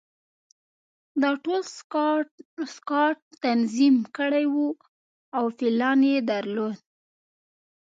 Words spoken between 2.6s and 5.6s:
سکاټ تنظیم کړي وو او